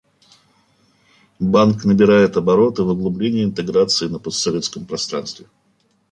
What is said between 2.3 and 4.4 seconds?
обороты в углублении интеграции на